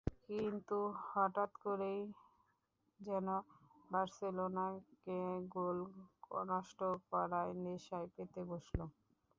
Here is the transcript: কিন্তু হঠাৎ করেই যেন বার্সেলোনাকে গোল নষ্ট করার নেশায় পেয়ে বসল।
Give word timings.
কিন্তু 0.25 0.77
হঠাৎ 1.05 1.51
করেই 1.59 2.01
যেন 2.99 3.27
বার্সেলোনাকে 3.91 5.19
গোল 5.53 5.77
নষ্ট 6.47 6.79
করার 7.07 7.47
নেশায় 7.63 8.07
পেয়ে 8.15 8.41
বসল। 8.49 8.79